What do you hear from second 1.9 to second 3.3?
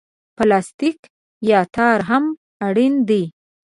هم اړین دي.